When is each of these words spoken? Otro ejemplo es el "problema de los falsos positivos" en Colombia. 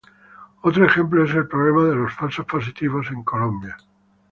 Otro 0.63 0.83
ejemplo 0.83 1.23
es 1.25 1.35
el 1.35 1.47
"problema 1.47 1.83
de 1.83 1.93
los 1.93 2.11
falsos 2.15 2.47
positivos" 2.47 3.05
en 3.11 3.21
Colombia. 3.21 3.77